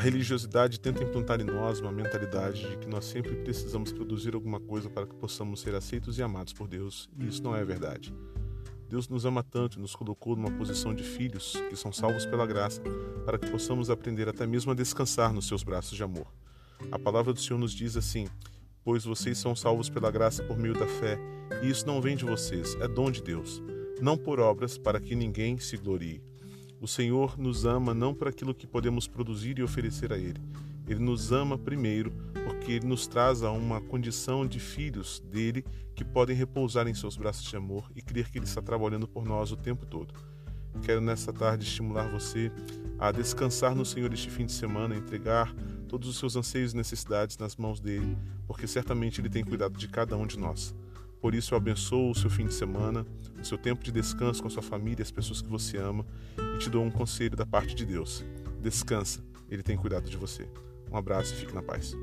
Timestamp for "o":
26.80-26.86, 39.50-39.56, 52.10-52.14, 53.40-53.44